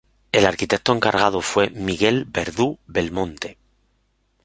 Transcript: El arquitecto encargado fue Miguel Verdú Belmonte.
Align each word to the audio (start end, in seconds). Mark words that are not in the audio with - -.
El 0.31 0.47
arquitecto 0.47 0.93
encargado 0.93 1.41
fue 1.41 1.69
Miguel 1.69 2.25
Verdú 2.25 2.79
Belmonte. 2.87 3.59